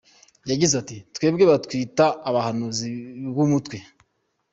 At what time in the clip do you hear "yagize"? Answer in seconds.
0.49-0.73